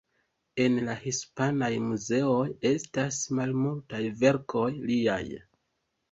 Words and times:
En 0.61 0.77
la 0.85 0.93
hispanaj 1.01 1.67
muzeoj 1.89 2.47
estas 2.69 3.19
malmultaj 3.39 4.01
verkoj 4.23 4.65
liaj. 4.87 5.19